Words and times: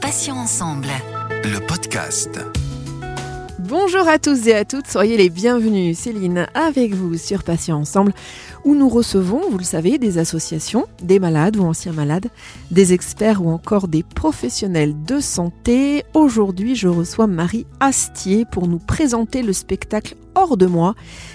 Passions 0.00 0.34
ensemble. 0.34 0.88
Le 1.44 1.64
podcast. 1.64 2.40
Bonjour 3.60 4.08
à 4.08 4.18
tous 4.18 4.48
et 4.48 4.54
à 4.54 4.64
toutes, 4.64 4.88
soyez 4.88 5.16
les 5.16 5.30
bienvenus. 5.30 5.96
Céline 5.96 6.48
avec 6.54 6.94
vous 6.94 7.16
sur 7.16 7.44
Patients 7.44 7.78
Ensemble, 7.78 8.12
où 8.64 8.74
nous 8.74 8.88
recevons, 8.88 9.40
vous 9.50 9.58
le 9.58 9.64
savez, 9.64 9.98
des 9.98 10.18
associations, 10.18 10.86
des 11.02 11.18
malades 11.18 11.56
ou 11.56 11.64
anciens 11.64 11.92
malades, 11.92 12.28
des 12.70 12.92
experts 12.92 13.44
ou 13.44 13.50
encore 13.50 13.88
des 13.88 14.02
professionnels 14.02 14.94
de 15.04 15.20
santé. 15.20 16.04
Aujourd'hui, 16.14 16.74
je 16.74 16.88
reçois 16.88 17.26
Marie 17.26 17.66
Astier 17.80 18.44
pour 18.50 18.66
nous 18.66 18.78
présenter 18.78 19.42
le 19.42 19.52
spectacle 19.52 20.16
Hors 20.36 20.56
de 20.56 20.66
moi, 20.66 20.94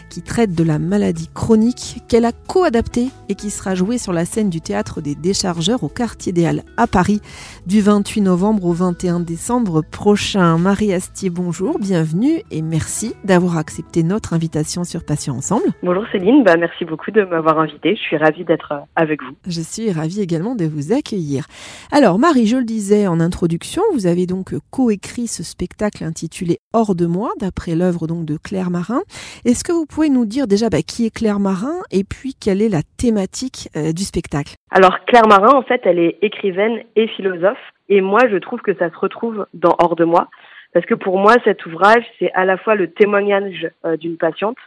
qui 0.10 0.22
traite 0.22 0.54
de 0.54 0.64
la 0.64 0.78
maladie 0.78 1.30
chronique 1.34 2.02
qu'elle 2.10 2.26
a 2.26 2.34
co-adapté 2.34 3.08
et 3.30 3.36
qui 3.36 3.50
sera 3.50 3.74
joué 3.74 3.98
sur 3.98 4.12
la 4.12 4.26
scène 4.26 4.50
du 4.50 4.60
théâtre 4.60 5.00
des 5.00 5.16
Déchargeurs 5.16 5.86
au 5.86 5.88
quartier 5.88 6.34
des 6.34 6.46
Halles 6.46 6.64
à 6.76 6.86
Paris 6.86 7.22
du 7.66 7.80
28 7.80 8.22
novembre 8.22 8.66
au 8.66 8.74
21 8.74 9.22
décembre 9.22 9.82
prochain. 9.90 10.58
Marie 10.58 10.94
Astier, 10.94 11.30
bonjour, 11.30 11.80
bienvenue 11.80 12.42
et 12.52 12.62
merci 12.62 13.14
d'avoir 13.24 13.58
accepté 13.58 14.04
notre 14.04 14.34
invitation 14.34 14.84
sur 14.84 15.06
Patients 15.06 15.38
Ensemble. 15.38 15.68
Bonjour 15.82 16.04
Céline, 16.12 16.44
bah, 16.44 16.58
merci 16.58 16.84
beaucoup 16.84 17.12
de 17.12 17.19
m'avoir 17.26 17.60
invitée. 17.60 17.96
Je 17.96 18.02
suis 18.02 18.18
ravie 18.18 18.44
d'être 18.44 18.72
euh, 18.72 18.80
avec 18.96 19.22
vous. 19.24 19.36
Je 19.48 19.62
suis 19.62 19.92
ravie 19.92 20.22
également 20.22 20.56
de 20.56 20.66
vous 20.66 20.94
accueillir. 20.94 21.46
Alors 21.92 22.20
Marie, 22.20 22.48
je 22.48 22.58
le 22.58 22.66
disais 22.66 23.08
en 23.08 23.20
introduction, 23.20 23.82
vous 23.94 24.08
avez 24.08 24.26
donc 24.26 24.54
coécrit 24.72 25.28
ce 25.28 25.44
spectacle 25.44 26.04
intitulé 26.04 26.60
Hors 26.74 26.96
de 26.96 27.06
moi, 27.06 27.32
d'après 27.40 27.76
l'œuvre 27.76 28.08
donc 28.08 28.26
de 28.26 28.38
Claire 28.38 28.70
Marin 28.70 29.02
est-ce 29.46 29.64
que 29.64 29.72
vous 29.72 29.86
pouvez 29.86 30.10
nous 30.10 30.26
dire 30.26 30.48
déjà 30.48 30.70
bah, 30.70 30.82
qui 30.82 31.06
est 31.06 31.16
Claire 31.16 31.40
Marin 31.40 31.80
et 31.92 32.04
puis 32.04 32.34
quelle 32.34 32.62
est 32.62 32.70
la 32.70 32.82
thématique 32.98 33.70
euh, 33.76 33.92
du 33.94 34.04
spectacle? 34.04 34.56
Alors 34.72 35.00
Claire 35.06 35.28
Marin, 35.28 35.56
en 35.56 35.64
fait, 35.64 35.82
elle 35.86 36.00
est 36.00 36.18
écrivaine 36.22 36.84
et 36.96 37.08
philosophe. 37.08 37.58
Et 37.90 38.02
moi, 38.02 38.22
je 38.30 38.38
trouve 38.38 38.62
que 38.62 38.76
ça 38.76 38.90
se 38.90 38.98
retrouve 38.98 39.46
dans 39.54 39.76
Hors 39.80 39.96
de 39.96 40.06
moi. 40.06 40.28
Parce 40.74 40.86
que 40.86 40.94
pour 40.94 41.18
moi, 41.18 41.34
cet 41.44 41.66
ouvrage, 41.66 42.04
c'est 42.20 42.32
à 42.34 42.46
la 42.46 42.58
fois 42.58 42.76
le 42.76 42.92
témoignage 42.92 43.70
euh, 43.86 43.98
d'une 43.98 44.18
patiente 44.18 44.58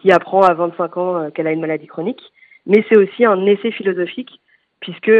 qui 0.00 0.12
apprend 0.12 0.42
à 0.42 0.54
25 0.54 0.96
ans 0.96 1.16
euh, 1.16 1.30
qu'elle 1.30 1.46
a 1.46 1.52
une 1.52 1.60
maladie 1.60 1.86
chronique, 1.86 2.22
mais 2.66 2.84
c'est 2.88 2.98
aussi 2.98 3.24
un 3.24 3.46
essai 3.46 3.70
philosophique, 3.70 4.40
puisque 4.80 5.10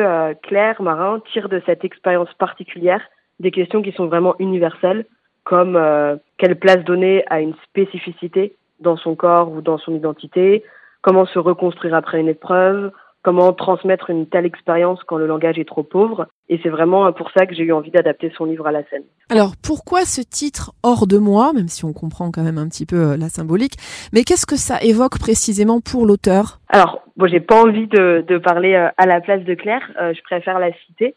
Claire 0.42 0.82
Marin 0.82 1.20
tire 1.32 1.48
de 1.48 1.60
cette 1.66 1.84
expérience 1.84 2.32
particulière 2.34 3.00
des 3.40 3.50
questions 3.50 3.82
qui 3.82 3.92
sont 3.92 4.06
vraiment 4.06 4.34
universelles, 4.38 5.06
comme 5.44 5.76
euh, 5.76 6.16
quelle 6.36 6.58
place 6.58 6.84
donner 6.84 7.24
à 7.28 7.40
une 7.40 7.54
spécificité 7.64 8.54
dans 8.80 8.96
son 8.96 9.14
corps 9.14 9.50
ou 9.50 9.60
dans 9.62 9.78
son 9.78 9.94
identité, 9.94 10.62
comment 11.00 11.26
se 11.26 11.38
reconstruire 11.38 11.94
après 11.94 12.20
une 12.20 12.28
épreuve, 12.28 12.92
comment 13.28 13.52
transmettre 13.52 14.08
une 14.08 14.26
telle 14.26 14.46
expérience 14.46 15.00
quand 15.06 15.18
le 15.18 15.26
langage 15.26 15.58
est 15.58 15.68
trop 15.68 15.82
pauvre. 15.82 16.28
Et 16.48 16.58
c'est 16.62 16.70
vraiment 16.70 17.12
pour 17.12 17.30
ça 17.32 17.44
que 17.44 17.54
j'ai 17.54 17.64
eu 17.64 17.72
envie 17.72 17.90
d'adapter 17.90 18.32
son 18.34 18.46
livre 18.46 18.66
à 18.66 18.72
la 18.72 18.82
scène. 18.84 19.02
Alors 19.28 19.52
pourquoi 19.62 20.06
ce 20.06 20.22
titre 20.22 20.72
hors 20.82 21.06
de 21.06 21.18
moi, 21.18 21.52
même 21.52 21.68
si 21.68 21.84
on 21.84 21.92
comprend 21.92 22.30
quand 22.30 22.42
même 22.42 22.56
un 22.56 22.68
petit 22.68 22.86
peu 22.86 22.96
euh, 22.96 23.16
la 23.18 23.28
symbolique, 23.28 23.74
mais 24.14 24.22
qu'est-ce 24.22 24.46
que 24.46 24.56
ça 24.56 24.80
évoque 24.80 25.18
précisément 25.18 25.80
pour 25.82 26.06
l'auteur? 26.06 26.58
Alors, 26.70 27.02
bon, 27.18 27.26
j'ai 27.26 27.40
pas 27.40 27.62
envie 27.62 27.86
de, 27.86 28.24
de, 28.26 28.38
parler 28.38 28.72
euh, 28.72 28.88
à 28.96 29.04
la 29.04 29.20
place 29.20 29.44
de 29.44 29.52
Claire, 29.52 29.82
je 29.98 30.22
préfère 30.22 30.58
la 30.58 30.72
citer. 30.86 31.14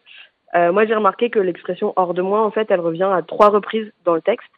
Euh, 0.53 0.73
moi, 0.73 0.85
j'ai 0.85 0.95
remarqué 0.95 1.29
que 1.29 1.39
l'expression 1.39 1.93
hors 1.95 2.13
de 2.13 2.21
moi, 2.21 2.45
en 2.45 2.51
fait, 2.51 2.67
elle 2.71 2.81
revient 2.81 3.09
à 3.09 3.21
trois 3.21 3.47
reprises 3.47 3.89
dans 4.03 4.15
le 4.15 4.21
texte. 4.21 4.51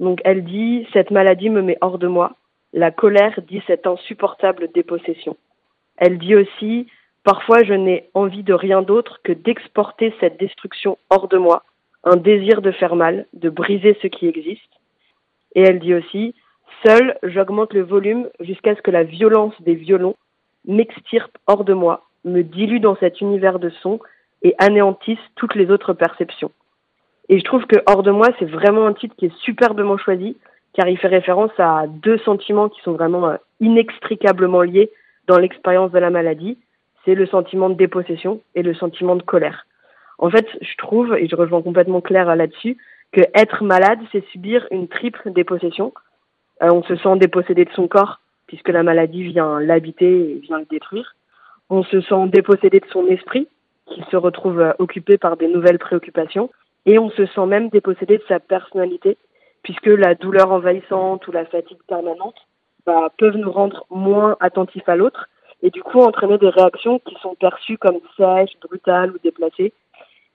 Donc, 0.00 0.20
elle 0.24 0.42
dit 0.42 0.88
cette 0.92 1.12
maladie 1.12 1.50
me 1.50 1.62
met 1.62 1.78
hors 1.82 1.98
de 1.98 2.08
moi. 2.08 2.32
La 2.72 2.90
colère 2.90 3.38
dit 3.46 3.62
cette 3.68 3.86
insupportable 3.86 4.70
dépossession. 4.74 5.36
Elle 5.96 6.18
dit 6.18 6.34
aussi 6.34 6.86
parfois 7.26 7.64
je 7.64 7.74
n'ai 7.74 8.08
envie 8.14 8.44
de 8.44 8.54
rien 8.54 8.82
d'autre 8.82 9.18
que 9.24 9.32
d'exporter 9.32 10.14
cette 10.20 10.38
destruction 10.38 10.96
hors 11.10 11.26
de 11.26 11.36
moi, 11.36 11.64
un 12.04 12.16
désir 12.16 12.62
de 12.62 12.70
faire 12.70 12.94
mal, 12.94 13.26
de 13.32 13.50
briser 13.50 13.98
ce 14.00 14.06
qui 14.06 14.28
existe. 14.28 14.62
Et 15.56 15.62
elle 15.62 15.80
dit 15.80 15.94
aussi 15.94 16.36
seul 16.86 17.18
j'augmente 17.24 17.74
le 17.74 17.82
volume 17.82 18.28
jusqu'à 18.38 18.76
ce 18.76 18.80
que 18.80 18.92
la 18.92 19.02
violence 19.02 19.60
des 19.60 19.74
violons 19.74 20.14
m'extirpe 20.66 21.36
hors 21.48 21.64
de 21.64 21.74
moi, 21.74 22.06
me 22.24 22.42
dilue 22.42 22.78
dans 22.78 22.96
cet 22.96 23.20
univers 23.20 23.58
de 23.58 23.70
sons 23.70 23.98
et 24.42 24.54
anéantissent 24.58 25.18
toutes 25.34 25.56
les 25.56 25.68
autres 25.72 25.94
perceptions. 25.94 26.52
Et 27.28 27.40
je 27.40 27.44
trouve 27.44 27.66
que 27.66 27.82
Hors 27.86 28.04
de 28.04 28.12
moi, 28.12 28.28
c'est 28.38 28.48
vraiment 28.48 28.86
un 28.86 28.92
titre 28.92 29.16
qui 29.16 29.26
est 29.26 29.36
superbement 29.40 29.98
choisi, 29.98 30.36
car 30.74 30.86
il 30.86 30.96
fait 30.96 31.08
référence 31.08 31.50
à 31.58 31.86
deux 31.88 32.18
sentiments 32.18 32.68
qui 32.68 32.80
sont 32.82 32.92
vraiment 32.92 33.30
euh, 33.30 33.36
inextricablement 33.58 34.62
liés 34.62 34.90
dans 35.26 35.38
l'expérience 35.38 35.90
de 35.90 35.98
la 35.98 36.10
maladie. 36.10 36.56
C'est 37.06 37.14
le 37.14 37.26
sentiment 37.26 37.70
de 37.70 37.74
dépossession 37.74 38.42
et 38.54 38.62
le 38.62 38.74
sentiment 38.74 39.16
de 39.16 39.22
colère. 39.22 39.66
En 40.18 40.28
fait, 40.28 40.46
je 40.60 40.76
trouve, 40.76 41.14
et 41.14 41.28
je 41.28 41.36
rejoins 41.36 41.62
complètement 41.62 42.02
Claire 42.02 42.36
là-dessus, 42.36 42.76
que 43.12 43.22
être 43.34 43.64
malade, 43.64 44.00
c'est 44.12 44.26
subir 44.26 44.66
une 44.70 44.88
triple 44.88 45.32
dépossession. 45.32 45.94
Euh, 46.62 46.70
on 46.70 46.82
se 46.82 46.96
sent 46.96 47.16
dépossédé 47.18 47.64
de 47.64 47.70
son 47.70 47.88
corps, 47.88 48.20
puisque 48.46 48.68
la 48.68 48.82
maladie 48.82 49.22
vient 49.22 49.60
l'habiter 49.60 50.32
et 50.32 50.34
vient 50.40 50.58
le 50.58 50.66
détruire. 50.68 51.14
On 51.70 51.82
se 51.82 52.02
sent 52.02 52.28
dépossédé 52.28 52.80
de 52.80 52.86
son 52.92 53.06
esprit, 53.06 53.48
qu'il 53.86 54.04
se 54.06 54.16
retrouve 54.16 54.60
euh, 54.60 54.72
occupé 54.78 55.16
par 55.16 55.36
des 55.36 55.48
nouvelles 55.48 55.78
préoccupations 55.78 56.50
et 56.84 56.98
on 56.98 57.10
se 57.10 57.26
sent 57.26 57.46
même 57.46 57.68
dépossédé 57.68 58.18
de 58.18 58.24
sa 58.28 58.40
personnalité 58.40 59.16
puisque 59.62 59.86
la 59.86 60.14
douleur 60.14 60.52
envahissante 60.52 61.26
ou 61.26 61.32
la 61.32 61.44
fatigue 61.44 61.82
permanente 61.88 62.36
bah, 62.84 63.12
peuvent 63.18 63.36
nous 63.36 63.50
rendre 63.50 63.84
moins 63.90 64.36
attentifs 64.40 64.88
à 64.88 64.96
l'autre 64.96 65.28
et 65.66 65.70
du 65.70 65.82
coup 65.82 66.00
entraîner 66.00 66.38
des 66.38 66.48
réactions 66.48 67.00
qui 67.00 67.16
sont 67.20 67.34
perçues 67.34 67.76
comme 67.76 67.98
sèches, 68.16 68.56
brutales 68.62 69.10
ou 69.10 69.18
déplacées. 69.18 69.72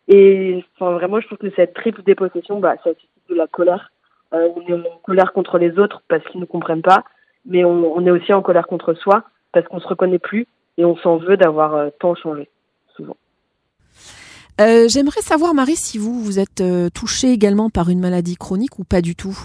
Et 0.09 0.62
enfin, 0.75 0.92
vraiment, 0.92 1.22
je 1.22 1.28
trouve 1.28 1.38
que 1.38 1.50
cette 1.56 1.74
triple 1.74 2.03
dépossession, 2.03 2.59
bah, 2.59 2.75
ça 2.84 2.90
suscite 2.94 3.30
de 3.30 3.36
la 3.36 3.47
colère. 3.47 3.92
Euh, 4.34 4.50
on 4.58 4.62
est 4.68 4.74
en 4.74 4.97
colère 5.03 5.31
contre 5.31 5.58
les 5.58 5.80
autres 5.80 6.02
parce 6.09 6.24
qu'ils 6.25 6.42
ne 6.42 6.46
comprennent 6.46 6.81
pas, 6.81 7.06
mais 7.46 7.64
on, 7.64 7.96
on, 7.96 8.06
est 8.06 8.12
aussi 8.12 8.34
en 8.34 8.42
colère 8.42 8.68
contre 8.68 8.94
soi 8.94 9.24
parce 9.53 9.66
qu'on 9.69 9.80
se 9.80 9.88
reconnaît 9.88 10.19
plus 10.19 10.47
et 10.78 10.84
on 10.84 10.97
s'en 10.97 11.16
veut 11.16 11.38
d'avoir 11.38 11.75
euh, 11.75 11.90
tant 11.98 12.13
changé, 12.13 12.50
souvent. 12.98 13.16
Euh, 14.59 14.90
j'aimerais 14.90 15.22
savoir, 15.22 15.53
Marie, 15.53 15.78
si 15.78 15.98
vous, 15.98 16.22
vous 16.22 16.40
êtes 16.40 16.62
touchée 16.94 17.31
également 17.31 17.69
par 17.69 17.90
une 17.90 18.02
maladie 18.02 18.36
chronique 18.36 18.80
ou 18.80 18.84
pas 18.84 19.00
du 19.00 19.16
tout? 19.16 19.38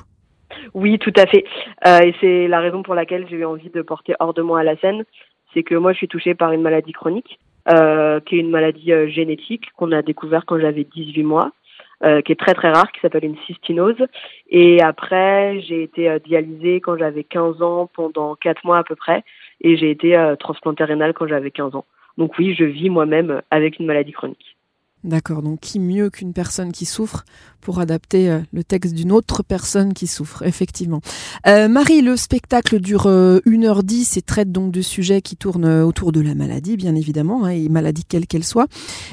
Oui, 0.75 0.99
tout 0.99 1.13
à 1.17 1.27
fait. 1.27 1.45
Et 1.85 2.13
c'est 2.21 2.49
la 2.49 2.59
raison 2.59 2.83
pour 2.83 2.97
laquelle 2.97 3.27
j'ai 3.31 3.37
eu 3.37 3.45
envie 3.45 3.71
de 3.71 3.83
porter 3.83 4.15
hors 4.19 4.35
de 4.35 4.43
moi 4.43 4.61
à 4.61 4.65
la 4.65 4.77
scène. 4.79 5.05
C'est 5.56 5.62
que 5.62 5.75
moi, 5.75 5.93
je 5.93 5.97
suis 5.97 6.09
touchée 6.09 6.34
par 6.34 6.53
une 6.53 6.61
maladie 6.61 6.93
chronique, 6.93 7.39
qui 7.67 8.37
est 8.37 8.41
une 8.41 8.50
maladie 8.50 8.93
génétique 9.09 9.72
qu'on 9.75 9.91
a 9.91 10.03
découvert 10.03 10.44
quand 10.44 10.61
j'avais 10.61 10.84
18 10.84 11.22
mois. 11.22 11.50
qui 12.25 12.33
est 12.33 12.39
très 12.39 12.55
très 12.55 12.71
rare, 12.71 12.91
qui 12.93 13.00
s'appelle 13.00 13.25
une 13.25 13.39
cystinose. 13.47 14.06
Et 14.50 14.83
après, 14.83 15.61
j'ai 15.62 15.83
été 15.83 16.15
dialysée 16.25 16.81
quand 16.81 16.97
j'avais 16.99 17.25
15 17.25 17.62
ans 17.62 17.89
pendant 17.93 18.34
4 18.37 18.65
mois 18.65 18.78
à 18.78 18.84
peu 18.84 18.97
près, 18.97 19.25
et 19.61 19.77
j'ai 19.77 19.91
été 19.91 20.34
transplantée 20.39 20.84
rénale 20.84 21.15
quand 21.15 21.27
j'avais 21.27 21.50
15 21.50 21.75
ans. 21.75 21.84
Donc 22.19 22.38
oui, 22.38 22.55
je 22.55 22.65
vis 22.65 22.91
moi-même 22.91 23.43
avec 23.50 23.78
une 23.78 23.87
maladie 23.87 24.12
chronique. 24.12 24.56
D'accord, 25.05 25.43
donc 25.43 25.61
qui 25.61 25.79
mieux 25.79 26.11
qu'une 26.11 26.33
personne 26.33 26.73
qui 26.73 26.84
souffre 26.84 27.25
pour 27.61 27.79
adapter 27.79 28.29
euh, 28.29 28.41
le 28.53 28.65
texte 28.65 28.95
d'une 28.95 29.12
autre 29.12 29.43
personne 29.43 29.93
qui 29.93 30.07
souffre, 30.07 30.43
effectivement. 30.43 31.01
Euh, 31.47 31.69
Marie, 31.69 32.01
le 32.01 32.17
spectacle 32.17 32.81
dure 32.81 33.06
1h10 33.06 33.06
euh, 33.06 34.19
et 34.19 34.23
traite 34.23 34.51
donc 34.51 34.73
de 34.73 34.81
sujets 34.81 35.21
qui 35.21 35.37
tournent 35.37 35.83
autour 35.83 36.12
de 36.12 36.21
la 36.21 36.35
maladie, 36.35 36.77
bien 36.77 36.95
évidemment, 36.97 37.45
hein, 37.45 37.51
et 37.51 37.69
maladie 37.69 38.05
quelle 38.05 38.27
qu'elle 38.27 38.43
soit. 38.43 38.67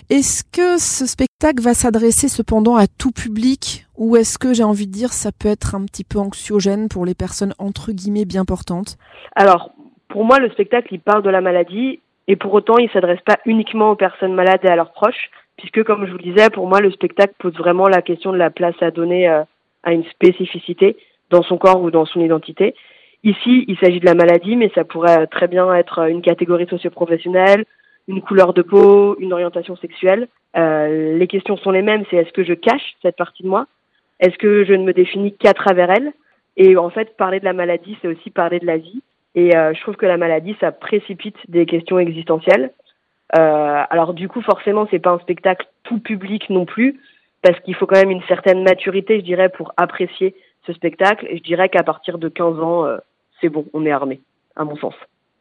Est-ce 0.09 0.43
que 0.43 0.79
ce 0.79 1.05
spectacle 1.05 1.61
va 1.61 1.73
s'adresser 1.73 2.27
cependant 2.27 2.75
à 2.75 2.87
tout 2.87 3.11
public 3.11 3.85
ou 3.95 4.15
est-ce 4.15 4.39
que 4.39 4.53
j'ai 4.53 4.63
envie 4.63 4.87
de 4.87 4.91
dire 4.91 5.13
ça 5.13 5.31
peut 5.31 5.49
être 5.49 5.75
un 5.75 5.85
petit 5.85 6.03
peu 6.03 6.17
anxiogène 6.17 6.87
pour 6.87 7.05
les 7.05 7.13
personnes 7.13 7.53
entre 7.59 7.91
guillemets 7.91 8.25
bien 8.25 8.45
portantes? 8.45 8.97
Alors, 9.35 9.71
pour 10.09 10.25
moi, 10.25 10.39
le 10.39 10.49
spectacle, 10.51 10.87
il 10.91 11.01
parle 11.01 11.23
de 11.23 11.29
la 11.29 11.41
maladie 11.41 11.99
et 12.27 12.35
pour 12.35 12.53
autant, 12.53 12.77
il 12.77 12.89
s'adresse 12.91 13.21
pas 13.25 13.37
uniquement 13.45 13.91
aux 13.91 13.95
personnes 13.95 14.33
malades 14.33 14.61
et 14.63 14.69
à 14.69 14.75
leurs 14.75 14.93
proches 14.93 15.29
puisque 15.57 15.83
comme 15.83 16.05
je 16.05 16.11
vous 16.11 16.17
le 16.17 16.31
disais, 16.31 16.49
pour 16.49 16.67
moi, 16.67 16.79
le 16.79 16.91
spectacle 16.91 17.33
pose 17.39 17.53
vraiment 17.53 17.87
la 17.87 18.01
question 18.01 18.31
de 18.31 18.37
la 18.37 18.49
place 18.49 18.75
à 18.81 18.91
donner 18.91 19.29
euh, 19.29 19.43
à 19.83 19.93
une 19.93 20.05
spécificité 20.05 20.97
dans 21.29 21.43
son 21.43 21.57
corps 21.57 21.81
ou 21.81 21.91
dans 21.91 22.05
son 22.05 22.21
identité. 22.21 22.75
Ici, 23.23 23.65
il 23.67 23.77
s'agit 23.77 23.99
de 23.99 24.05
la 24.05 24.15
maladie, 24.15 24.55
mais 24.55 24.71
ça 24.75 24.83
pourrait 24.83 25.27
très 25.27 25.47
bien 25.47 25.73
être 25.73 26.09
une 26.09 26.21
catégorie 26.21 26.67
socio-professionnelle, 26.67 27.65
une 28.07 28.21
couleur 28.21 28.53
de 28.53 28.61
peau, 28.61 29.15
une 29.19 29.31
orientation 29.31 29.75
sexuelle. 29.77 30.27
Euh, 30.57 31.17
les 31.17 31.27
questions 31.27 31.57
sont 31.57 31.71
les 31.71 31.81
mêmes, 31.81 32.03
c'est 32.09 32.17
est-ce 32.17 32.33
que 32.33 32.43
je 32.43 32.53
cache 32.53 32.95
cette 33.01 33.15
partie 33.15 33.43
de 33.43 33.47
moi? 33.47 33.65
Est-ce 34.19 34.37
que 34.37 34.65
je 34.65 34.73
ne 34.73 34.83
me 34.83 34.93
définis 34.93 35.33
qu'à 35.33 35.53
travers 35.53 35.89
elle? 35.89 36.11
Et 36.57 36.75
en 36.77 36.89
fait, 36.89 37.15
parler 37.17 37.39
de 37.39 37.45
la 37.45 37.53
maladie, 37.53 37.97
c'est 38.01 38.07
aussi 38.07 38.29
parler 38.29 38.59
de 38.59 38.65
la 38.65 38.77
vie. 38.77 39.01
Et 39.35 39.55
euh, 39.55 39.73
je 39.73 39.81
trouve 39.81 39.95
que 39.95 40.05
la 40.05 40.17
maladie, 40.17 40.55
ça 40.59 40.71
précipite 40.71 41.37
des 41.47 41.65
questions 41.65 41.97
existentielles. 41.97 42.71
Euh, 43.35 43.83
alors 43.89 44.13
du 44.13 44.27
coup, 44.27 44.41
forcément, 44.41 44.87
c'est 44.91 44.99
pas 44.99 45.11
un 45.11 45.19
spectacle 45.19 45.67
tout 45.83 45.99
public 45.99 46.49
non 46.49 46.65
plus, 46.65 46.99
parce 47.41 47.59
qu'il 47.61 47.75
faut 47.75 47.85
quand 47.85 47.99
même 47.99 48.11
une 48.11 48.23
certaine 48.23 48.63
maturité, 48.63 49.19
je 49.19 49.25
dirais, 49.25 49.49
pour 49.49 49.73
apprécier 49.77 50.35
ce 50.65 50.73
spectacle. 50.73 51.25
Et 51.29 51.37
je 51.37 51.43
dirais 51.43 51.69
qu'à 51.69 51.83
partir 51.83 52.17
de 52.17 52.29
15 52.29 52.59
ans, 52.59 52.85
euh, 52.85 52.97
c'est 53.41 53.49
bon, 53.49 53.65
on 53.73 53.85
est 53.85 53.91
armé, 53.91 54.21
à 54.55 54.63
mon 54.63 54.75
sens. 54.77 54.93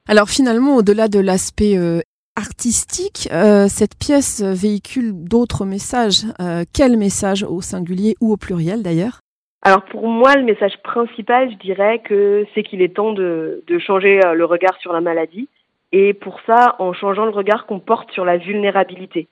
Alors 0.08 0.28
finalement, 0.28 0.76
au-delà 0.76 1.06
de 1.06 1.20
l'aspect 1.20 1.76
euh, 1.76 2.00
artistique, 2.36 3.28
euh, 3.32 3.66
cette 3.68 3.96
pièce 3.96 4.42
véhicule 4.42 5.12
d'autres 5.14 5.64
messages. 5.64 6.24
Euh, 6.40 6.64
quel 6.74 6.96
message 6.96 7.44
au 7.44 7.60
singulier 7.60 8.14
ou 8.20 8.32
au 8.32 8.36
pluriel 8.36 8.82
d'ailleurs? 8.82 9.20
Alors 9.62 9.84
pour 9.84 10.08
moi, 10.08 10.34
le 10.34 10.42
message 10.42 10.76
principal, 10.82 11.52
je 11.52 11.56
dirais 11.58 12.00
que 12.00 12.44
c'est 12.52 12.64
qu'il 12.64 12.82
est 12.82 12.96
temps 12.96 13.12
de, 13.12 13.62
de, 13.68 13.78
changer 13.78 14.18
le 14.34 14.44
regard 14.44 14.76
sur 14.80 14.92
la 14.92 15.00
maladie. 15.00 15.48
Et 15.92 16.14
pour 16.14 16.40
ça, 16.46 16.76
en 16.78 16.92
changeant 16.92 17.26
le 17.26 17.30
regard 17.30 17.66
qu'on 17.66 17.78
porte 17.78 18.10
sur 18.12 18.24
la 18.24 18.38
vulnérabilité. 18.38 19.28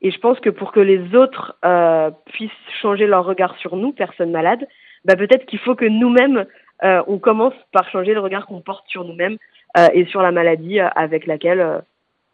Et 0.00 0.10
je 0.10 0.18
pense 0.18 0.40
que 0.40 0.50
pour 0.50 0.72
que 0.72 0.80
les 0.80 1.14
autres 1.14 1.54
euh, 1.64 2.10
puissent 2.32 2.50
changer 2.80 3.06
leur 3.06 3.24
regard 3.24 3.56
sur 3.58 3.76
nous, 3.76 3.92
personnes 3.92 4.32
malades, 4.32 4.66
bah 5.04 5.16
peut-être 5.16 5.46
qu'il 5.46 5.60
faut 5.60 5.74
que 5.74 5.84
nous-mêmes, 5.84 6.46
euh, 6.82 7.02
on 7.06 7.18
commence 7.18 7.54
par 7.72 7.88
changer 7.90 8.14
le 8.14 8.20
regard 8.20 8.46
qu'on 8.46 8.60
porte 8.60 8.88
sur 8.88 9.04
nous-mêmes 9.04 9.36
euh, 9.78 9.86
et 9.92 10.06
sur 10.06 10.22
la 10.22 10.32
maladie 10.32 10.80
avec 10.80 11.26
laquelle, 11.26 11.82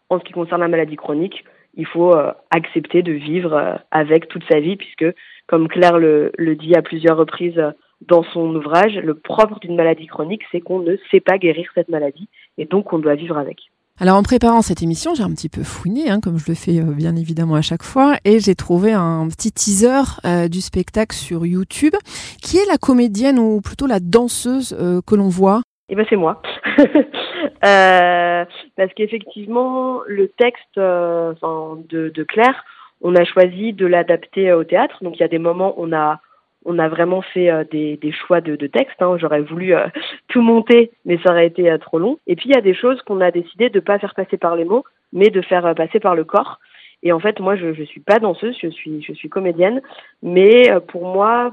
en 0.09 0.19
ce 0.19 0.25
qui 0.25 0.33
concerne 0.33 0.63
la 0.63 0.69
maladie 0.69 0.97
chronique, 0.97 1.45
il 1.75 1.87
faut 1.87 2.17
accepter 2.51 3.03
de 3.03 3.13
vivre 3.13 3.79
avec 3.91 4.27
toute 4.29 4.43
sa 4.51 4.59
vie, 4.59 4.77
puisque, 4.77 5.05
comme 5.47 5.69
Claire 5.69 5.99
le 5.99 6.55
dit 6.55 6.75
à 6.75 6.83
plusieurs 6.83 7.17
reprises 7.17 7.63
dans 8.07 8.23
son 8.33 8.55
ouvrage, 8.55 8.95
le 8.97 9.15
propre 9.15 9.59
d'une 9.61 9.77
maladie 9.77 10.07
chronique, 10.07 10.43
c'est 10.53 10.61
qu'on 10.61 10.81
ne 10.81 10.97
sait 11.11 11.21
pas 11.21 11.39
guérir 11.39 11.69
cette 11.75 11.89
maladie, 11.89 12.29
et 12.57 12.65
donc 12.65 12.93
on 12.93 12.99
doit 12.99 13.15
vivre 13.15 13.37
avec. 13.37 13.59
Alors 14.01 14.17
en 14.17 14.23
préparant 14.23 14.63
cette 14.63 14.81
émission, 14.81 15.15
j'ai 15.17 15.25
un 15.25 15.31
petit 15.31 15.49
peu 15.49 15.65
fouiné, 15.65 16.09
hein, 16.09 16.21
comme 16.23 16.39
je 16.39 16.47
le 16.47 16.55
fais 16.55 16.79
euh, 16.79 16.95
bien 16.95 17.17
évidemment 17.17 17.57
à 17.57 17.63
chaque 17.63 17.83
fois, 17.83 18.15
et 18.25 18.39
j'ai 18.39 18.55
trouvé 18.55 18.93
un 18.93 19.27
petit 19.27 19.51
teaser 19.51 20.21
euh, 20.25 20.47
du 20.47 20.61
spectacle 20.61 21.17
sur 21.17 21.45
YouTube. 21.45 21.95
Qui 22.41 22.59
est 22.59 22.67
la 22.71 22.79
comédienne 22.79 23.41
ou 23.41 23.61
plutôt 23.61 23.89
la 23.89 23.99
danseuse 23.99 24.77
euh, 24.81 25.01
que 25.05 25.17
l'on 25.17 25.29
voit 25.29 25.63
Eh 25.89 25.97
ben 25.97 26.07
c'est 26.09 26.17
moi. 26.17 26.41
parce 27.61 28.95
qu'effectivement, 28.95 30.03
le 30.07 30.29
texte 30.29 30.77
de, 30.77 32.13
de 32.15 32.23
Claire, 32.23 32.65
on 33.01 33.17
a 33.17 33.25
choisi 33.25 33.73
de 33.73 33.87
l'adapter 33.87 34.53
au 34.53 34.63
théâtre. 34.63 35.03
Donc 35.03 35.17
il 35.17 35.21
y 35.21 35.25
a 35.25 35.29
des 35.29 35.41
moments 35.41 35.75
où 35.77 35.87
on 35.87 35.93
a 35.93 36.21
on 36.69 36.79
a 36.79 36.89
vraiment 36.89 37.23
fait 37.23 37.51
euh, 37.51 37.65
des, 37.65 38.13
choix 38.13 38.41
de, 38.41 38.55
texte. 38.67 39.01
Hein. 39.01 39.17
J'aurais 39.19 39.41
voulu 39.41 39.75
euh, 39.75 39.87
tout 40.29 40.43
monter, 40.43 40.93
mais 41.07 41.19
ça 41.25 41.33
aurait 41.33 41.47
été 41.47 41.69
euh, 41.71 41.79
trop 41.79 41.99
long. 41.99 42.19
Et 42.27 42.37
puis 42.37 42.51
il 42.51 42.55
y 42.55 42.59
a 42.59 42.61
des 42.61 42.75
choses 42.75 43.01
qu'on 43.03 43.21
a 43.21 43.31
décidé 43.31 43.71
de 43.71 43.81
pas 43.81 43.99
faire 43.99 44.15
passer 44.15 44.37
par 44.37 44.55
les 44.55 44.65
mots, 44.65 44.85
mais 45.13 45.31
de 45.31 45.41
faire 45.41 45.75
passer 45.75 45.99
par 45.99 46.15
le 46.15 46.25
corps. 46.25 46.61
Et 47.03 47.13
en 47.13 47.21
fait, 47.21 47.41
moi, 47.41 47.57
je 47.57 47.73
je 47.73 47.85
suis 47.85 48.01
pas 48.01 48.19
danseuse, 48.19 48.57
je 48.61 48.69
suis 49.15 49.29
comédienne, 49.31 49.81
mais 50.23 50.69
pour 50.89 51.07
moi, 51.07 51.53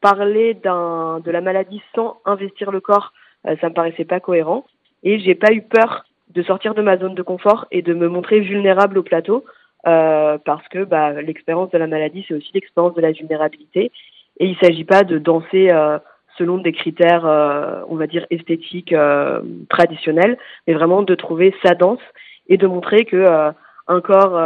parler 0.00 0.54
de 0.54 1.30
la 1.30 1.40
maladie 1.42 1.82
sans 1.94 2.16
investir 2.24 2.70
le 2.70 2.80
corps, 2.80 3.12
ça 3.44 3.68
me 3.68 3.74
paraissait 3.74 4.06
pas 4.06 4.18
cohérent. 4.18 4.64
Et 5.02 5.18
j'ai 5.20 5.34
pas 5.34 5.52
eu 5.52 5.60
peur 5.60 6.04
de 6.34 6.42
sortir 6.42 6.74
de 6.74 6.80
ma 6.80 6.96
zone 6.96 7.14
de 7.14 7.22
confort 7.22 7.66
et 7.70 7.82
de 7.82 7.92
me 7.92 8.08
montrer 8.08 8.40
vulnérable 8.40 8.96
au 8.96 9.02
plateau. 9.02 9.44
Parce 9.84 10.66
que 10.70 10.84
bah, 10.84 11.20
l'expérience 11.20 11.70
de 11.70 11.76
la 11.76 11.86
maladie, 11.86 12.24
c'est 12.26 12.34
aussi 12.34 12.50
l'expérience 12.54 12.94
de 12.94 13.02
la 13.02 13.12
vulnérabilité. 13.12 13.92
Et 14.38 14.46
il 14.46 14.52
ne 14.52 14.66
s'agit 14.66 14.84
pas 14.84 15.04
de 15.04 15.18
danser 15.18 15.68
euh, 15.70 15.98
selon 16.36 16.58
des 16.58 16.72
critères, 16.72 17.26
euh, 17.26 17.82
on 17.88 17.96
va 17.96 18.06
dire, 18.06 18.26
esthétiques 18.30 18.92
euh, 18.92 19.40
traditionnels, 19.68 20.38
mais 20.66 20.74
vraiment 20.74 21.02
de 21.02 21.14
trouver 21.14 21.54
sa 21.62 21.74
danse 21.74 22.00
et 22.48 22.56
de 22.56 22.66
montrer 22.66 23.04
que 23.04 23.52
un 23.88 24.00
corps 24.00 24.40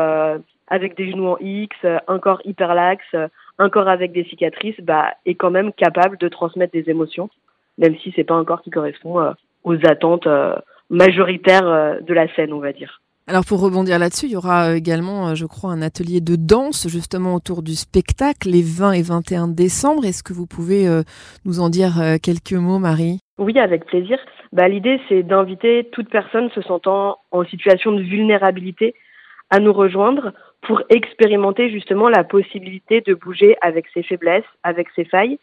avec 0.67 0.97
des 0.97 1.11
genoux 1.11 1.29
en 1.29 1.37
X, 1.39 1.77
un 2.09 2.19
corps 2.19 2.41
hyperlaxe, 2.44 3.15
un 3.59 3.69
corps 3.69 3.87
avec 3.87 4.11
des 4.11 4.25
cicatrices, 4.25 4.81
bah, 4.81 5.12
est 5.25 5.37
quand 5.37 5.50
même 5.50 5.73
capable 5.73 6.17
de 6.17 6.27
transmettre 6.27 6.73
des 6.73 6.91
émotions, 6.91 7.31
même 7.79 7.97
si 7.99 8.12
c'est 8.17 8.25
pas 8.25 8.35
un 8.35 8.45
corps 8.45 8.62
qui 8.62 8.71
correspond 8.71 9.35
aux 9.62 9.87
attentes 9.87 10.27
majoritaires 10.91 12.00
de 12.03 12.12
la 12.12 12.27
scène, 12.35 12.53
on 12.53 12.59
va 12.59 12.73
dire. 12.73 13.00
Alors 13.32 13.46
pour 13.46 13.62
rebondir 13.62 13.99
là-dessus, 13.99 14.26
il 14.26 14.32
y 14.32 14.37
aura 14.37 14.69
euh, 14.69 14.75
également, 14.75 15.29
euh, 15.29 15.34
je 15.34 15.46
crois, 15.46 15.70
un 15.70 15.81
atelier 15.81 16.20
de 16.20 16.37
danse 16.37 16.87
justement 16.87 17.34
autour 17.34 17.62
du 17.62 17.73
spectacle 17.73 18.50
les 18.50 18.61
20 18.61 18.93
et 18.93 19.00
21 19.00 19.49
décembre. 19.49 20.05
Est-ce 20.05 20.23
que 20.23 20.34
vous 20.34 20.46
pouvez 20.46 20.87
euh, 20.87 21.00
nous 21.46 21.58
en 21.58 21.70
dire 21.70 21.93
quelques 22.23 22.52
mots, 22.52 22.79
Marie? 22.79 23.20
Oui, 23.38 23.58
avec 23.58 23.87
plaisir. 23.87 24.19
Bah, 24.52 24.69
L'idée, 24.69 25.00
c'est 25.08 25.23
d'inviter 25.23 25.88
toute 25.93 26.11
personne 26.11 26.50
se 26.50 26.61
sentant 26.61 27.20
en 27.31 27.43
situation 27.46 27.93
de 27.93 28.02
vulnérabilité 28.02 28.94
à 29.49 29.61
nous 29.61 29.73
rejoindre 29.73 30.35
pour 30.61 30.82
expérimenter 30.90 31.70
justement 31.70 32.11
la 32.11 32.25
possibilité 32.25 33.00
de 33.00 33.14
bouger 33.14 33.56
avec 33.62 33.87
ses 33.94 34.02
faiblesses, 34.02 34.44
avec 34.62 34.88
ses 34.94 35.06
failles, 35.06 35.38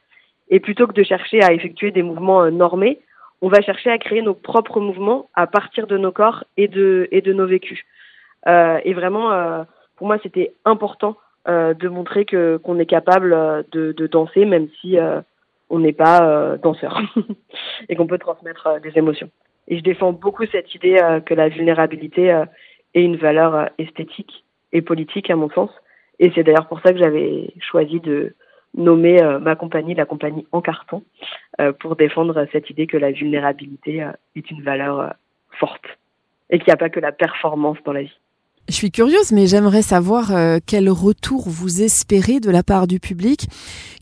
et 0.51 0.59
plutôt 0.59 0.85
que 0.85 0.93
de 0.93 1.01
chercher 1.01 1.41
à 1.41 1.53
effectuer 1.53 1.89
des 1.89 2.03
mouvements 2.03 2.51
normés, 2.51 2.99
on 3.41 3.47
va 3.49 3.61
chercher 3.61 3.89
à 3.89 3.97
créer 3.97 4.21
nos 4.21 4.33
propres 4.33 4.79
mouvements 4.79 5.29
à 5.33 5.47
partir 5.47 5.87
de 5.87 5.97
nos 5.97 6.11
corps 6.11 6.43
et 6.57 6.67
de, 6.67 7.07
et 7.11 7.21
de 7.21 7.33
nos 7.33 7.47
vécus. 7.47 7.79
Euh, 8.47 8.79
et 8.83 8.93
vraiment, 8.93 9.31
euh, 9.31 9.63
pour 9.95 10.07
moi, 10.07 10.17
c'était 10.21 10.53
important 10.65 11.17
euh, 11.47 11.73
de 11.73 11.87
montrer 11.87 12.25
que 12.25 12.57
qu'on 12.57 12.79
est 12.79 12.85
capable 12.85 13.33
euh, 13.33 13.63
de, 13.71 13.91
de, 13.93 14.07
danser, 14.07 14.45
même 14.45 14.67
si 14.79 14.99
euh, 14.99 15.21
on 15.69 15.79
n'est 15.79 15.93
pas 15.93 16.21
euh, 16.21 16.57
danseur, 16.57 17.01
et 17.89 17.95
qu'on 17.95 18.07
peut 18.07 18.17
transmettre 18.17 18.79
des 18.81 18.97
émotions. 18.97 19.29
Et 19.67 19.77
je 19.77 19.83
défends 19.83 20.11
beaucoup 20.11 20.45
cette 20.47 20.73
idée 20.75 20.99
que 21.25 21.33
la 21.35 21.47
vulnérabilité 21.47 22.43
est 22.95 23.03
une 23.03 23.17
valeur 23.17 23.69
esthétique 23.77 24.43
et 24.73 24.81
politique, 24.81 25.29
à 25.29 25.35
mon 25.35 25.49
sens. 25.51 25.69
Et 26.17 26.31
c'est 26.33 26.43
d'ailleurs 26.43 26.67
pour 26.67 26.81
ça 26.81 26.91
que 26.91 26.97
j'avais 26.97 27.53
choisi 27.59 27.99
de, 27.99 28.33
nommer 28.75 29.21
euh, 29.21 29.39
ma 29.39 29.55
compagnie 29.55 29.95
la 29.95 30.05
compagnie 30.05 30.45
en 30.51 30.61
carton 30.61 31.03
euh, 31.59 31.73
pour 31.73 31.95
défendre 31.95 32.45
cette 32.51 32.69
idée 32.69 32.87
que 32.87 32.97
la 32.97 33.11
vulnérabilité 33.11 34.03
euh, 34.03 34.11
est 34.35 34.49
une 34.51 34.61
valeur 34.61 35.13
forte 35.59 35.85
et 36.49 36.57
qu'il 36.57 36.67
n'y 36.67 36.73
a 36.73 36.77
pas 36.77 36.89
que 36.89 36.99
la 36.99 37.11
performance 37.11 37.77
dans 37.85 37.93
la 37.93 38.03
vie. 38.03 38.17
Je 38.67 38.75
suis 38.75 38.91
curieuse, 38.91 39.31
mais 39.31 39.47
j'aimerais 39.47 39.81
savoir 39.81 40.31
quel 40.67 40.89
retour 40.89 41.49
vous 41.49 41.81
espérez 41.81 42.39
de 42.39 42.51
la 42.51 42.61
part 42.61 42.85
du 42.85 42.99
public. 42.99 43.47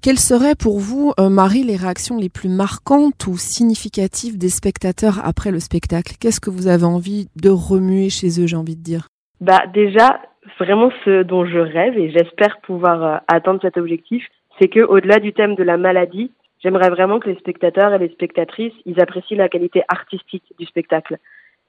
Quelles 0.04 0.20
seraient 0.20 0.56
pour 0.56 0.80
vous, 0.80 1.14
Marie, 1.18 1.64
les 1.64 1.78
réactions 1.78 2.18
les 2.18 2.28
plus 2.28 2.50
marquantes 2.50 3.28
ou 3.28 3.38
significatives 3.38 4.38
des 4.38 4.50
spectateurs 4.50 5.26
après 5.26 5.52
le 5.52 5.62
spectacle? 5.62 6.16
Qu'est-ce 6.20 6.42
que 6.42 6.50
vous 6.50 6.68
avez 6.68 6.84
envie 6.84 7.30
de 7.42 7.50
remuer 7.50 8.10
chez 8.10 8.42
eux, 8.42 8.46
j'ai 8.46 8.58
envie 8.58 8.76
de 8.76 8.84
dire? 8.84 9.08
Bah 9.40 9.64
déjà, 9.74 10.20
vraiment 10.60 10.92
ce 11.06 11.24
dont 11.24 11.46
je 11.46 11.60
rêve 11.60 11.98
et 11.98 12.12
j'espère 12.12 12.60
pouvoir 12.60 13.22
atteindre 13.30 13.62
cet 13.62 13.78
objectif, 13.78 14.26
c'est 14.60 14.68
que 14.68 14.80
au-delà 14.80 15.20
du 15.20 15.34
thème 15.34 15.56
de 15.56 15.64
la 15.64 15.78
maladie, 15.78 16.32
j'aimerais 16.64 16.90
vraiment 16.90 17.20
que 17.20 17.30
les 17.30 17.38
spectateurs 17.38 17.94
et 17.94 18.00
les 18.00 18.10
spectatrices, 18.10 18.74
ils 18.86 19.00
apprécient 19.02 19.38
la 19.38 19.50
qualité 19.50 19.84
artistique 19.88 20.54
du 20.60 20.66
spectacle, 20.66 21.18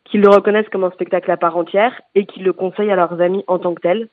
qu'ils 0.04 0.20
le 0.20 0.28
reconnaissent 0.28 0.68
comme 0.70 0.84
un 0.84 0.90
spectacle 0.90 1.30
à 1.30 1.36
part 1.36 1.56
entière 1.56 2.00
et 2.14 2.26
qu'ils 2.26 2.44
le 2.44 2.52
conseillent 2.52 2.90
à 2.90 2.96
leurs 2.96 3.20
amis 3.20 3.44
en 3.46 3.58
tant 3.58 3.74
que 3.74 3.82
tel. 3.82 4.08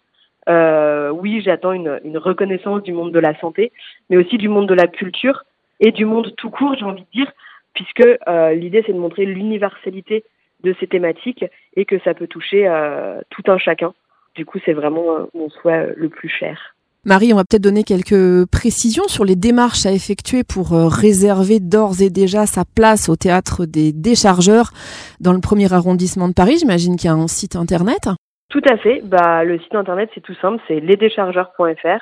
Euh, 0.47 1.09
oui, 1.09 1.41
j'attends 1.41 1.71
une, 1.71 2.17
reconnaissance 2.17 2.83
du 2.83 2.93
monde 2.93 3.11
de 3.11 3.19
la 3.19 3.37
santé, 3.39 3.71
mais 4.09 4.17
aussi 4.17 4.37
du 4.37 4.49
monde 4.49 4.67
de 4.67 4.73
la 4.73 4.87
culture 4.87 5.43
et 5.79 5.91
du 5.91 6.05
monde 6.05 6.35
tout 6.35 6.49
court, 6.49 6.75
j'ai 6.77 6.85
envie 6.85 7.01
de 7.03 7.11
dire, 7.13 7.31
puisque 7.73 8.05
euh, 8.27 8.53
l'idée 8.53 8.83
c'est 8.85 8.93
de 8.93 8.99
montrer 8.99 9.25
l'universalité 9.25 10.23
de 10.63 10.75
ces 10.79 10.87
thématiques 10.87 11.45
et 11.75 11.85
que 11.85 11.99
ça 11.99 12.13
peut 12.13 12.27
toucher 12.27 12.67
euh, 12.67 13.21
tout 13.29 13.43
un 13.47 13.57
chacun. 13.57 13.93
Du 14.35 14.45
coup, 14.45 14.59
c'est 14.65 14.73
vraiment 14.73 15.15
euh, 15.15 15.25
mon 15.33 15.49
souhait 15.49 15.93
le 15.95 16.09
plus 16.09 16.29
cher. 16.29 16.75
Marie, 17.07 17.33
on 17.33 17.35
va 17.35 17.43
peut-être 17.43 17.61
donner 17.61 17.83
quelques 17.83 18.49
précisions 18.49 19.07
sur 19.07 19.25
les 19.25 19.35
démarches 19.35 19.85
à 19.85 19.91
effectuer 19.91 20.43
pour 20.43 20.73
euh, 20.73 20.87
réserver 20.87 21.59
d'ores 21.59 22.01
et 22.01 22.09
déjà 22.09 22.47
sa 22.47 22.63
place 22.65 23.09
au 23.09 23.15
théâtre 23.15 23.67
des 23.67 23.93
déchargeurs 23.93 24.71
dans 25.19 25.31
le 25.31 25.39
premier 25.39 25.71
arrondissement 25.71 26.27
de 26.27 26.33
Paris. 26.33 26.57
J'imagine 26.57 26.95
qu'il 26.95 27.07
y 27.07 27.13
a 27.13 27.15
un 27.15 27.27
site 27.27 27.55
internet. 27.55 28.09
Tout 28.49 28.63
à 28.67 28.77
fait. 28.77 29.01
Bah, 29.03 29.43
le 29.43 29.59
site 29.59 29.75
internet, 29.75 30.09
c'est 30.15 30.21
tout 30.21 30.33
simple, 30.41 30.59
c'est 30.67 30.79
lesdéchargeurs.fr 30.79 32.01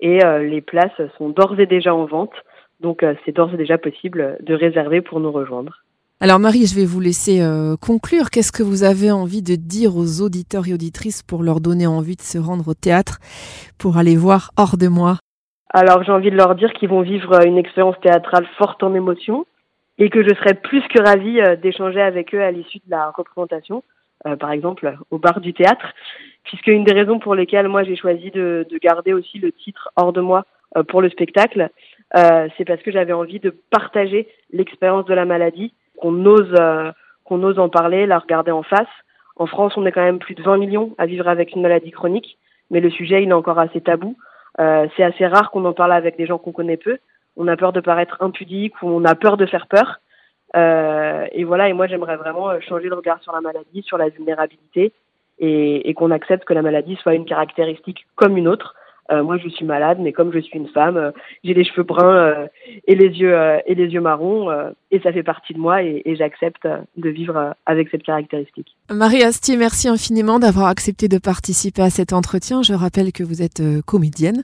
et 0.00 0.24
euh, 0.24 0.42
les 0.42 0.60
places 0.60 1.00
sont 1.18 1.28
d'ores 1.28 1.60
et 1.60 1.66
déjà 1.66 1.94
en 1.94 2.06
vente. 2.06 2.34
Donc, 2.80 3.04
euh, 3.04 3.14
c'est 3.24 3.30
d'ores 3.30 3.54
et 3.54 3.56
déjà 3.56 3.78
possible 3.78 4.38
de 4.40 4.54
réserver 4.54 5.02
pour 5.02 5.20
nous 5.20 5.30
rejoindre. 5.30 5.81
Alors 6.24 6.38
Marie, 6.38 6.66
je 6.66 6.76
vais 6.76 6.86
vous 6.86 7.00
laisser 7.00 7.42
euh, 7.42 7.74
conclure. 7.74 8.30
Qu'est-ce 8.30 8.52
que 8.52 8.62
vous 8.62 8.84
avez 8.84 9.10
envie 9.10 9.42
de 9.42 9.56
dire 9.56 9.96
aux 9.96 10.22
auditeurs 10.22 10.68
et 10.68 10.72
auditrices 10.72 11.24
pour 11.24 11.42
leur 11.42 11.60
donner 11.60 11.88
envie 11.88 12.14
de 12.14 12.22
se 12.22 12.38
rendre 12.38 12.68
au 12.68 12.74
théâtre, 12.74 13.18
pour 13.76 13.96
aller 13.96 14.14
voir 14.14 14.52
hors 14.56 14.76
de 14.76 14.86
moi? 14.86 15.18
Alors 15.74 16.04
j'ai 16.04 16.12
envie 16.12 16.30
de 16.30 16.36
leur 16.36 16.54
dire 16.54 16.72
qu'ils 16.74 16.90
vont 16.90 17.00
vivre 17.00 17.44
une 17.44 17.58
expérience 17.58 17.98
théâtrale 18.00 18.46
forte 18.56 18.84
en 18.84 18.94
émotions 18.94 19.46
et 19.98 20.10
que 20.10 20.22
je 20.22 20.32
serais 20.36 20.54
plus 20.54 20.82
que 20.94 21.02
ravie 21.02 21.40
euh, 21.40 21.56
d'échanger 21.56 22.00
avec 22.00 22.32
eux 22.36 22.40
à 22.40 22.52
l'issue 22.52 22.78
de 22.86 22.90
la 22.92 23.10
représentation, 23.10 23.82
euh, 24.24 24.36
par 24.36 24.52
exemple 24.52 24.94
au 25.10 25.18
bar 25.18 25.40
du 25.40 25.52
théâtre, 25.52 25.92
puisque 26.44 26.68
une 26.68 26.84
des 26.84 26.94
raisons 26.94 27.18
pour 27.18 27.34
lesquelles 27.34 27.66
moi 27.66 27.82
j'ai 27.82 27.96
choisi 27.96 28.30
de, 28.30 28.64
de, 28.70 28.78
garder 28.78 29.12
aussi 29.12 29.40
le 29.40 29.50
titre 29.50 29.90
hors 29.96 30.12
de 30.12 30.20
moi 30.20 30.46
euh, 30.76 30.84
pour 30.84 31.02
le 31.02 31.10
spectacle, 31.10 31.68
euh, 32.16 32.46
c'est 32.56 32.64
parce 32.64 32.82
que 32.82 32.92
j'avais 32.92 33.12
envie 33.12 33.40
de 33.40 33.50
partager 33.70 34.28
l'expérience 34.52 35.06
de 35.06 35.14
la 35.14 35.24
maladie 35.24 35.72
qu'on 36.02 36.26
ose 36.26 36.52
euh, 36.58 36.90
qu'on 37.24 37.42
ose 37.44 37.60
en 37.60 37.68
parler, 37.68 38.06
la 38.06 38.18
regarder 38.18 38.50
en 38.50 38.64
face. 38.64 38.94
En 39.36 39.46
France, 39.46 39.76
on 39.76 39.86
est 39.86 39.92
quand 39.92 40.02
même 40.02 40.18
plus 40.18 40.34
de 40.34 40.42
20 40.42 40.58
millions 40.58 40.90
à 40.98 41.06
vivre 41.06 41.28
avec 41.28 41.54
une 41.54 41.62
maladie 41.62 41.92
chronique, 41.92 42.36
mais 42.70 42.80
le 42.80 42.90
sujet 42.90 43.22
il 43.22 43.30
est 43.30 43.40
encore 43.40 43.60
assez 43.60 43.80
tabou. 43.80 44.16
Euh, 44.60 44.86
c'est 44.96 45.04
assez 45.04 45.26
rare 45.26 45.50
qu'on 45.50 45.64
en 45.64 45.72
parle 45.72 45.92
avec 45.92 46.16
des 46.18 46.26
gens 46.26 46.38
qu'on 46.38 46.52
connaît 46.52 46.76
peu. 46.76 46.98
On 47.36 47.46
a 47.46 47.56
peur 47.56 47.72
de 47.72 47.80
paraître 47.80 48.16
impudique 48.20 48.82
ou 48.82 48.88
on 48.88 49.04
a 49.04 49.14
peur 49.14 49.36
de 49.36 49.46
faire 49.46 49.68
peur. 49.68 50.00
Euh, 50.56 51.24
et 51.32 51.44
voilà, 51.44 51.68
et 51.68 51.72
moi 51.72 51.86
j'aimerais 51.86 52.16
vraiment 52.16 52.60
changer 52.60 52.88
le 52.88 52.96
regard 52.96 53.22
sur 53.22 53.32
la 53.32 53.40
maladie, 53.40 53.82
sur 53.82 53.96
la 53.96 54.08
vulnérabilité, 54.08 54.92
et, 55.38 55.94
qu'on 55.94 56.10
accepte 56.10 56.44
que 56.44 56.52
la 56.52 56.62
maladie 56.62 56.96
soit 56.96 57.14
une 57.14 57.24
caractéristique 57.24 58.06
comme 58.16 58.36
une 58.36 58.48
autre. 58.48 58.74
Moi, 59.10 59.36
je 59.36 59.48
suis 59.48 59.66
malade, 59.66 59.98
mais 60.00 60.12
comme 60.12 60.32
je 60.32 60.38
suis 60.38 60.58
une 60.58 60.68
femme, 60.68 61.12
j'ai 61.44 61.52
les 61.52 61.64
cheveux 61.64 61.82
bruns 61.82 62.46
et 62.86 62.94
les 62.94 63.08
yeux 63.08 63.36
et 63.66 63.74
les 63.74 63.88
yeux 63.88 64.00
marrons, 64.00 64.48
et 64.92 65.00
ça 65.00 65.10
fait 65.10 65.22
partie 65.22 65.54
de 65.54 65.58
moi, 65.58 65.82
et, 65.82 66.02
j'accepte 66.16 66.68
de 66.98 67.08
vivre 67.08 67.54
avec 67.64 67.88
cette 67.90 68.02
caractéristique. 68.02 68.76
Marie 68.90 69.22
Astier, 69.22 69.56
merci 69.56 69.88
infiniment 69.88 70.38
d'avoir 70.38 70.66
accepté 70.66 71.08
de 71.08 71.16
participer 71.16 71.80
à 71.80 71.88
cet 71.88 72.12
entretien. 72.12 72.62
Je 72.62 72.74
rappelle 72.74 73.10
que 73.10 73.24
vous 73.24 73.40
êtes 73.40 73.62
comédienne, 73.86 74.42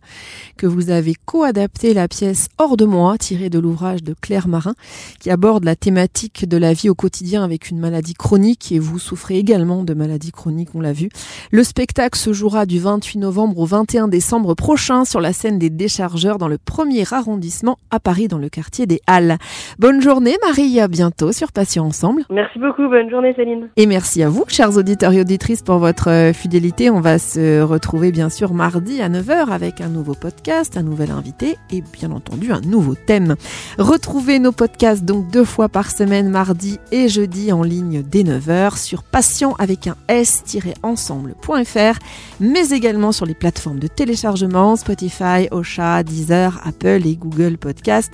que 0.57 0.67
vous 0.67 0.88
avez 0.88 1.12
co-adapté 1.26 1.93
la 1.93 2.09
pièce 2.09 2.49
Hors 2.57 2.78
de 2.78 2.87
moi, 2.87 3.19
tirée 3.19 3.50
de 3.50 3.59
l'ouvrage 3.59 4.02
de 4.02 4.14
Claire 4.14 4.49
Marin, 4.49 4.75
qui 5.21 5.31
aborde 5.31 5.64
la 5.64 5.76
thématique 5.76 6.49
de 6.49 6.57
la 6.57 6.73
vie 6.73 6.88
au 6.88 6.95
quotidien 6.95 7.45
avec 7.45 7.69
une 7.69 7.78
maladie 7.78 8.14
chronique, 8.14 8.73
et 8.73 8.78
vous 8.78 8.99
souffrez 8.99 9.37
également 9.37 9.85
de 9.85 9.93
maladie 9.93 10.33
chronique, 10.33 10.71
on 10.75 10.81
l'a 10.81 10.95
vu. 10.95 11.11
Le 11.50 11.62
spectacle 11.62 12.19
se 12.19 12.33
jouera 12.33 12.64
du 12.64 12.78
28 12.78 13.19
novembre 13.19 13.59
au 13.59 13.67
21 13.67 14.09
décembre 14.09 14.55
prochain 14.55 15.05
sur 15.05 15.21
la 15.21 15.35
scène 15.35 15.59
des 15.59 15.71
déchargeurs 15.71 16.38
dans 16.38 16.49
le 16.49 16.57
premier 16.57 17.05
arrondissement 17.12 17.76
à 17.90 18.00
Paris, 18.00 18.28
dans 18.28 18.38
le 18.38 18.49
quartier 18.49 18.87
des 18.87 19.00
Halles. 19.07 19.37
Bonne 19.78 20.00
journée 20.00 20.38
Marie, 20.47 20.80
à 20.80 20.88
bientôt 20.88 21.33
sur 21.33 21.52
Patients 21.52 21.87
Ensemble. 21.87 22.25
Merci 22.30 22.59
beaucoup, 22.59 22.88
bonne 22.88 23.11
journée 23.11 23.35
Céline. 23.35 23.68
Et 23.76 23.87
merci 23.87 24.23
à 24.23 24.28
vous, 24.28 24.45
chers 24.49 24.76
auditeurs 24.76 25.12
et 25.12 25.21
auditrices, 25.21 25.62
pour 25.62 25.78
votre 25.78 26.11
euh, 26.11 26.33
fidélité. 26.33 26.90
On 26.90 27.00
va 27.00 27.18
se 27.18 27.61
retrouver 27.61 28.12
bien 28.12 28.28
sûr 28.28 28.54
mardi 28.54 29.00
à 29.00 29.09
9h 29.09 29.50
avec 29.50 29.80
un 29.80 29.88
nouveau 29.88 30.14
podcast, 30.14 30.76
un 30.76 30.83
nouvel 30.83 31.11
invité 31.11 31.57
et 31.71 31.83
bien 31.92 32.11
entendu 32.11 32.52
un 32.52 32.61
nouveau 32.61 32.95
thème. 32.95 33.37
Retrouvez 33.78 34.38
nos 34.38 34.52
podcasts 34.52 35.04
donc 35.04 35.30
deux 35.30 35.45
fois 35.45 35.68
par 35.68 35.90
semaine, 35.90 36.28
mardi 36.30 36.78
et 36.92 37.09
jeudi 37.09 37.52
en 37.52 37.62
ligne 37.62 38.02
dès 38.02 38.23
9h 38.23 38.78
sur 38.78 39.02
patient 39.02 39.54
avec 39.59 39.87
un 39.87 39.97
s-ensemble.fr, 40.09 41.99
mais 42.40 42.68
également 42.71 43.12
sur 43.12 43.26
les 43.26 43.35
plateformes 43.35 43.78
de 43.78 43.88
téléchargement 43.88 44.76
Spotify, 44.76 45.49
Ocha, 45.50 46.02
Deezer, 46.02 46.61
Apple 46.64 47.07
et 47.07 47.16
Google 47.16 47.57
Podcast. 47.59 48.12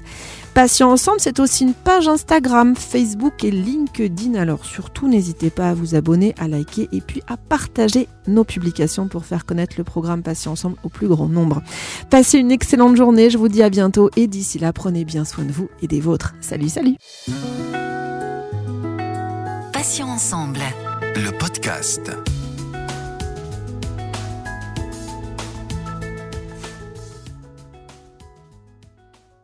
Patient 0.55 0.93
Ensemble, 0.93 1.19
c'est 1.19 1.41
aussi 1.41 1.65
une 1.65 1.75
page 1.75 2.07
Instagram, 2.07 2.77
Facebook 2.77 3.43
et 3.43 3.51
LinkedIn. 3.51 4.35
Alors 4.35 4.65
surtout, 4.65 5.09
n'hésitez 5.09 5.51
pas 5.51 5.71
à 5.71 5.75
vous 5.75 5.97
abonner, 5.97 6.33
à 6.39 6.47
liker 6.47 6.89
et 6.93 7.01
puis 7.01 7.23
à 7.27 7.37
partager 7.37 8.07
nos 8.29 8.45
publications 8.45 9.09
pour 9.09 9.25
faire 9.25 9.47
connaître 9.47 9.75
le 9.79 9.83
programme 9.83 10.23
Patient 10.23 10.53
Ensemble 10.53 10.77
au 10.85 10.89
plus 10.89 11.09
grand 11.09 11.29
nombre. 11.29 11.61
Passez 12.09 12.39
une 12.39 12.53
excellente 12.53 12.97
journée, 12.97 13.31
je 13.31 13.39
vous 13.39 13.49
dis 13.49 13.65
à 13.65 13.69
bientôt 13.69 14.11
et 14.15 14.29
d'ici 14.29 14.61
là, 14.61 14.73
prenez 14.73 15.05
bien 15.05 15.25
soin 15.25 15.45
de 15.45 15.51
vous 15.51 15.69
et 15.83 15.89
des 15.89 16.01
vôtres. 16.01 16.37
Salut, 16.41 16.69
salut 16.69 16.95
Patient 19.73 20.09
Ensemble. 20.09 20.61
Le 21.17 21.37
podcast. 21.37 22.13